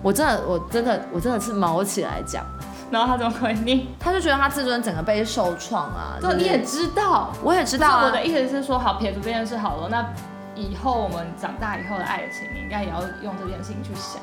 [0.02, 2.44] 我真的，我真的，我真的是毛起来讲。”
[2.90, 3.94] 然后他怎么回你？
[3.98, 6.16] 他就觉得他自尊整个被受创啊！
[6.20, 8.04] 对，你也知道，我也知道。
[8.04, 10.06] 我的意思是说，好撇除这件事好了，那
[10.54, 14.20] 以后我们长大以后的爱情，你应该也要用这件事情去想。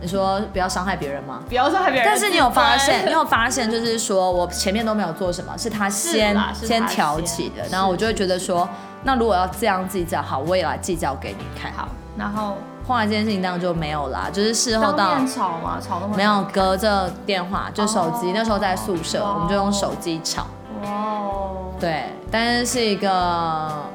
[0.00, 1.40] 你说不要伤害别人吗？
[1.48, 2.06] 不要伤害别人。
[2.06, 8.68] 但是你有发现，你有发现，就是说我前面都没有做什么，是他先先挑起的，然后我就会觉得说，
[9.04, 11.72] 那如果要这样计较，好，我也来计较给你看。
[11.72, 11.88] 好，
[12.18, 12.58] 然后。
[12.86, 18.32] 后来这件事情当然就没有啦，就是事后到吵嘛，吵那么没有隔着电话，就手机。
[18.32, 20.46] 那时候在宿舍，我们就用手机吵。
[20.82, 21.50] 哦。
[21.80, 23.10] 对，但是是一个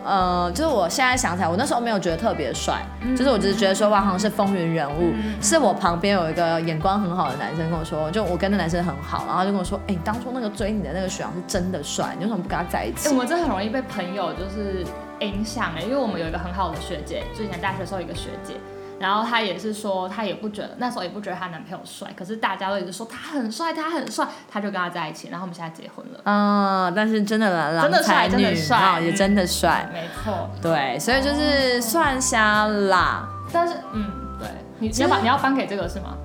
[0.05, 2.85] 呃，就是我现在想起来，我那时候没有觉得特别帅，
[3.17, 5.13] 就是我只是觉得说哇，好像是风云人物。
[5.41, 13.09] 是我旁边有一个眼光很好的男生跟我说，就我跟那男生很好，然后就跟我说，哎，当初那个追你的那个学长是真的帅，你为什么不跟他在一起？
[13.09, 14.85] 我们真的很容易被朋友就是
[15.19, 18.55] 影响哎，因为我们有一个很好的学姐，之前大学时候一个学姐。
[18.99, 26.19] 然后她也是说，她也不觉得那时候也不觉得她男朋友帅，可是大家都一直说他很帅，他很帅，她就跟他在一起，然后我们现在结婚了。
[26.25, 30.49] 嗯，但是真的郎真的帅，真的帅，也真的帅，没错。
[30.61, 33.27] 对，所以就是算瞎啦。
[33.51, 34.47] 但是，嗯，对，
[34.79, 36.15] 你你要把你要颁给这个是吗？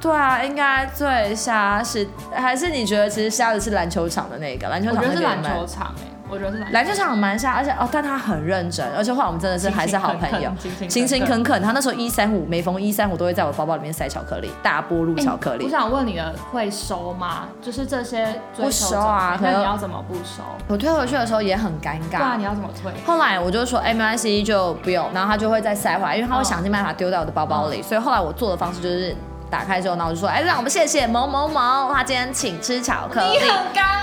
[0.00, 4.96] 对啊，应该最瞎是还是你觉得其实瞎的是篮球场的那个篮球场？
[4.96, 6.11] 我觉得是篮球场哎。
[6.32, 10.50] 我觉得是篮球场蛮像，而且哦，但他很认真，而且后来我们真的是还是好朋友，
[10.88, 11.62] 勤勤恳恳。
[11.62, 15.66] 他那时候一三五，每逢一三五都会在我包包里面塞巧克力，大波路巧克力。
[15.66, 17.48] 我想问你的会收吗？
[17.60, 19.38] 就是这些不收啊？
[19.42, 20.42] 那你要怎么不收？
[20.68, 22.16] 我退回去的时候也很尴尬。
[22.16, 22.90] 对啊，你要怎么退？
[23.04, 27.82] 后来我就说 M I C 就不用，然后他就会再塞回来，因为他会想尽办法丢在我的包包里。
[27.82, 29.14] 所以后来我做的方式就是。
[29.52, 33.38] 打开之后，然后我就说，哎，让我们谢谢某某某，他今天请吃巧克力。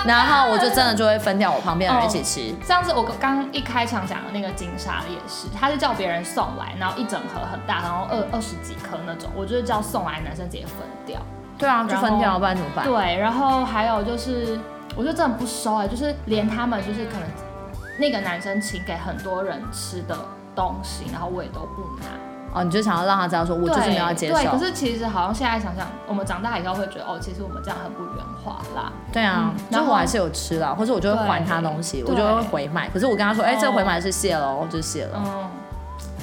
[0.05, 2.55] 然后我就真的就会分掉我旁边的人一起吃。
[2.63, 11.19] 上次我刚一开场讲的那个金沙也是，他是叫别人送来，然后一整盒很大，然后二二十几颗那种，我就是叫送来男生直接分掉。
[11.57, 12.85] 对啊，就分掉，不然怎么办？
[12.85, 14.59] 对，然后还有就是，
[14.95, 17.23] 我就真的不收哎，就是连他们就是可能
[17.99, 20.15] 那个男生请给很多人吃的。
[20.55, 22.28] 东西，然后我也都不拿。
[22.53, 24.35] 哦，你就想要让他知道说，我就是没有要接受。
[24.35, 28.91] 对，可是其实好像现在想想，我们长大以后会觉得，哦，其实我们这样很不圆滑啦。
[29.11, 32.89] 对啊，然后我还是有吃啦，或者我就会还他东西，我就会回买。
[32.89, 35.21] 可是我跟他说，哎，这个回买是谢了，就谢了。
[35.23, 35.49] 嗯，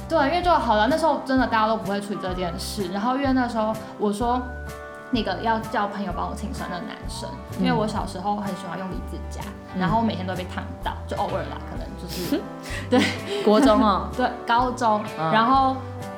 [0.09, 2.89] 对，因为就好了，那时候真的大家都不会处理这件事。
[2.93, 4.41] 然后因为那时候我说。
[5.13, 7.29] 那个要叫朋友帮我庆生的男生，
[7.61, 9.41] 因为我小时候很喜欢用离子夹，
[9.79, 12.43] 然后每天都被烫到，就偶尔啦，可能就是
[12.91, 15.77] 对国中哦， 对高中，然后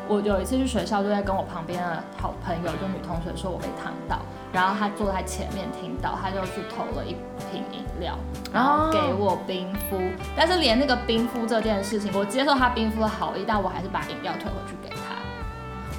[0.08, 4.18] 我有一次去学校，就在跟我旁边的好朋友，就女同学说我被烫到，
[4.52, 7.12] 然后她坐在前面听到，她就去投了一
[7.52, 8.16] 瓶饮料，
[8.50, 10.00] 然后给我冰敷，
[10.34, 15.14] 但是连那个冰敷这件事情，我接受她冰敷的好意，但我还是把饮料退回去给她。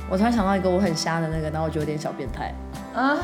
[0.10, 2.52] 我突然想到一个我很瞎的那个，然后我觉得有点小变态。
[2.96, 3.16] 啊，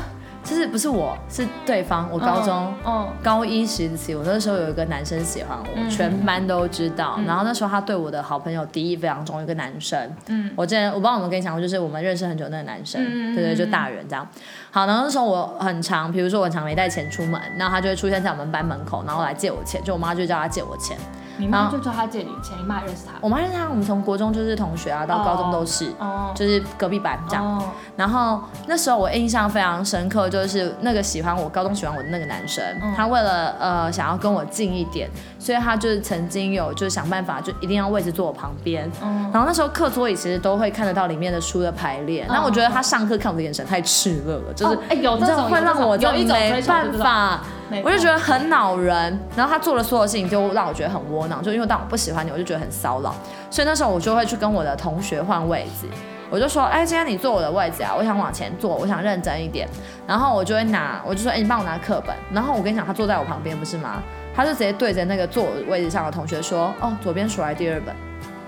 [0.46, 2.72] 就是不是我是对方，我高中
[3.20, 7.18] 高一时期，我那时候有一个男生喜欢我，全班都知道。
[7.26, 9.98] 然后那时候他对我的好朋友敌意非常重，一个男生。
[10.28, 13.02] 嗯，我之前我不知道有没有跟你讲过，就是我们认识很久那个男生，
[13.34, 14.24] 对对，就大人这样。
[14.70, 20.96] 好，然后那时候我很常，比如说我常没带钱出门，然后他就会出现在我们班门口，然后来借我钱，就我妈就叫他借我钱。
[21.38, 23.12] 你妈就叫他借你钱，你妈认识他？
[23.20, 25.92] 我妈认识他，我们从国中就是同学啊，到高中都是，
[26.34, 27.62] 就是隔壁班这样。
[27.96, 32.64] 然后那时候我印象非常深刻，就是那个喜欢我高中喜欢我的那个男生，
[32.96, 38.90] 他为了呃想要跟我近一点，所以他就是曾经有就是想办法就一定要位置坐我旁边。
[39.32, 42.26] 然后那时候课桌椅其实都会看得到里面的书的排列。
[42.28, 47.40] 那我觉得他上课看我的眼神太炽热了，就是哎有这种会让我有没办法。
[47.84, 53.14] 我就觉得很恼人，然后他做的所有事情就让我觉得很窝囊，就因为当我不喜欢你，我就觉得很骚扰，
[53.50, 55.88] 所以那时候我就会去跟我的同学换位置，
[56.30, 59.68] 我就说，哎，今天你坐我的位置啊，我想往前坐，我想认真一点，
[60.06, 64.02] 然后我就会拿，我就说，哎，你帮我拿课本，然后我跟你讲，他坐在我旁边不是吗？
[64.34, 67.94] 他就直接对着那个坐我位置上的同学说，哦，左边数来第二本，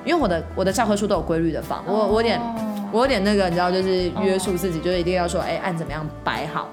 [0.04, 2.40] 因为我的我的教科书都有规律的放，我我有点
[2.92, 6.68] 我有点那个，你知道，就是约束自己，就是一定要说，哎，按怎么样摆好。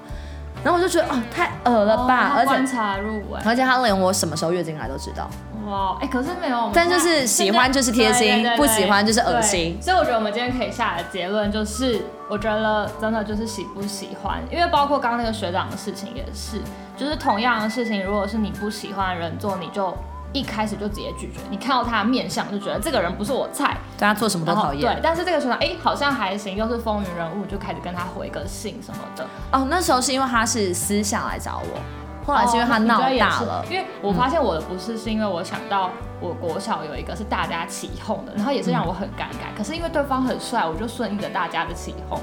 [0.64, 2.32] 然后我就觉得哦，太恶了吧！
[2.36, 5.28] 而且观察入微，而且他连我什么时候月经来都知道。
[5.66, 9.76] 哇，哎，可是没有，但就是喜欢就是贴心，不喜欢就是恶心。
[9.80, 16.60] 所以我觉得我们今天可以下的结论就是，我觉得真的就是喜不喜欢，因为包括刚刚那个学长的事情也是，
[16.96, 19.96] 就是同样的事情，如果是你不喜欢的人做，你就。
[20.36, 24.94] 一开始就直接拒绝，你看到他的面相就觉得这个人不是我菜，对他做什么都讨厌。
[24.94, 29.26] 对，但是这个学长哎好像还行，又是风云人物，就开始跟他回个信什么的。
[29.52, 33.64] 哦，那时候是因为他是私下来找我，后来是因为他闹大了。
[33.70, 39.56] 因为我发现我的不是，是因为我想到我国小有一个是大家起哄的，然后也是让我很尴尬。
[39.56, 42.20] 可是因为对方很帅，我就顺应着大家的起哄。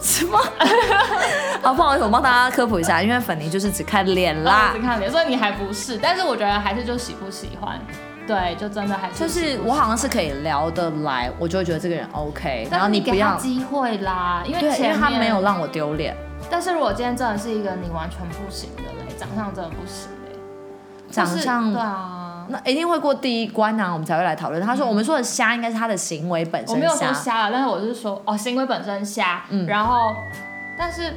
[0.00, 0.38] 什么？
[1.62, 5.96] 好，不好意思，我帮大家科普一下，因为粉泥就是只看脸啦， 只看脸，所以你还不是。
[5.98, 7.80] 但是我觉得还是就喜不喜欢，
[8.26, 9.14] 对，就真的还是。
[9.18, 12.68] 就是我好像是可以聊得来，我就会觉得这个人 OK。
[12.70, 16.16] 然后你不要机会啦，因为因为他没有让我丢脸。
[16.50, 20.36] 但是如果今天真的是一个你完全不行的嘞，长相真的不行嘞，
[21.10, 22.21] 长相对啊。
[22.52, 24.62] 那一定会过第一关呢，我们才会来讨论。
[24.62, 26.74] 他说，我们说的瞎应该是他的行为本身。
[26.74, 29.42] 我没有说瞎了，但是我是说，哦，行为本身瞎。
[29.48, 29.66] 嗯。
[29.66, 30.14] 然后，
[30.78, 31.14] 但是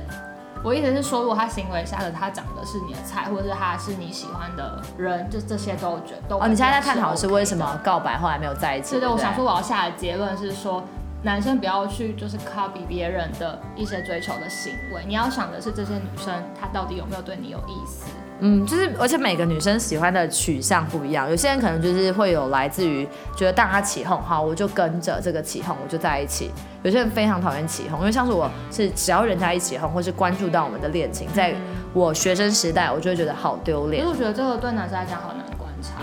[0.64, 6.38] 我意思是说，如果他行为瞎的，他长得是你的菜，或者是他是你喜欢的人，就这些都觉都。
[6.38, 8.92] 哦，你现在在探讨的是为什么告白后来没有在一起？
[8.92, 10.84] 对对，我想说我要下的结论是说，
[11.24, 18.06] 男生不要去就是 copy 别人的一些追求的行为，你要想的是这些女生她到底有没有对你有意思。
[18.40, 26.52] 嗯，就是，而且每个女生喜欢的取向不一样，有些人可能就是会有来自于觉得大家起哄，好，我就跟着这个起哄，我就在一起。
[26.84, 31.56] 有些人非常讨厌起哄，因为像是我是只要人家一起哄，或是关注到我们的恋情，在
[31.94, 34.04] 我学生时代，我就会觉得好丢脸。
[34.04, 36.02] 可是我觉得这个对男生来讲好难观察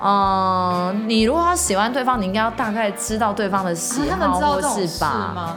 [0.00, 0.92] 哦。
[0.94, 5.56] 嗯，你如果要喜欢对方，你应该要大概知道对方的喜好或是吧？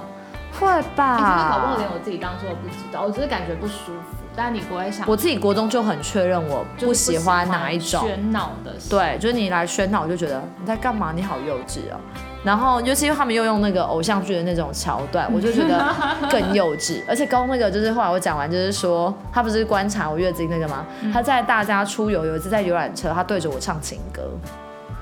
[0.59, 1.17] 会吧？
[1.17, 4.20] 其实搞不好连我自己当初都不知道，我只是感觉不舒服。
[4.35, 11.11] 但你不会想，我自己国中就很确认我不喜欢哪一种喧闹的，对，就是你来喧闹，我就觉得你在干嘛？
[11.15, 11.99] 你好幼稚哦。
[12.43, 15.93] 然后尤其是他们又用那个偶像剧的那种桥段， 我就觉得
[16.29, 17.03] 更幼稚。
[17.07, 20.85] 而且刚那个就是后来我讲完，就是说他不是观察我月经那个吗？
[21.13, 24.23] 他在大家出游有一次在游览车，他对着我唱情歌。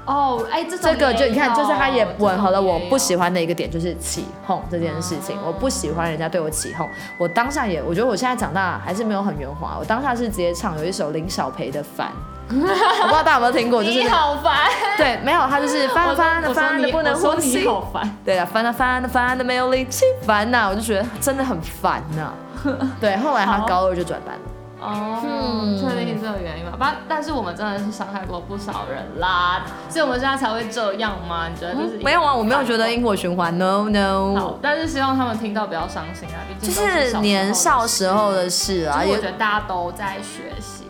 [0.09, 5.37] 哦，哎，这这个就你看，就是他也吻合了我不喜欢的一个点，就是起哄这件事情。
[5.45, 6.89] 我不喜欢人家对我起哄。
[7.19, 9.77] 我当下也，我觉得我现在长大还是没有很圆滑。
[9.79, 12.07] 我当下是直接唱有一首林小培的《烦》，
[12.49, 14.67] 我不知道大家有没有听过，就是好烦。
[14.97, 17.67] 对，没有，他就是烦烦的烦的不能呼吸。
[17.67, 18.17] 好烦。
[18.25, 22.33] 对啊，烦的烦的烦的没有力气，烦呐，我就觉得真的很烦呐。
[22.99, 24.41] 对，后来他高二就转班了。
[24.81, 26.71] 哦，确定是这个原因吗？
[26.79, 31.49] 不，但是我们真的是伤害过不少人啦，所以我们现在才会这样吗？
[31.49, 34.35] 你觉得就是、没有啊，我没有觉得因果循环，no no。
[34.39, 39.03] 好，但是希望他们听到不要伤心啊，毕竟就是年少时候的事啊。
[39.05, 40.85] 我觉得大家都在学习，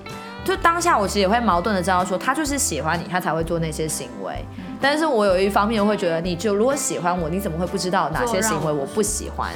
[0.45, 4.45] 就当下我其实也会矛盾的知道说，他就是喜欢你，他才会做那些行为。
[4.79, 9.49] 但是我有一方面会觉得，你就如果喜欢我，你怎么会不知道哪些行为我不喜欢？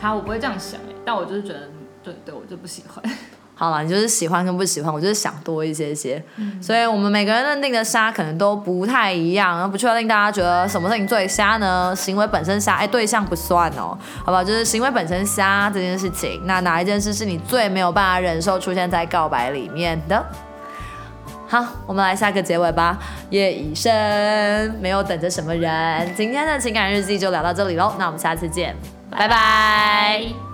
[0.00, 1.68] 好，我不会这样想哎，但我就是觉得。
[2.02, 3.02] 对对，我就不喜欢。
[3.54, 6.22] 好了，你就是喜欢跟不喜欢，我就是想多一些些。
[6.62, 11.94] 所以，我们每个人认定的瞎可能都不太一样，然后不确定大家觉得什么事情最瞎呢？
[11.94, 14.42] 行为本身瞎，哎，对象不算哦，好不好？
[14.42, 20.24] 就是行为本身瞎这件事情，那哪一件事是你最没有办法忍受出现在告白里面的？
[21.46, 22.98] 好，我们来下个结尾吧。
[23.28, 26.14] 夜已深，没有等着什么人。
[26.16, 28.74] 今天的情感日记就聊到这里喽，那我们下次见，
[29.10, 30.49] 拜拜。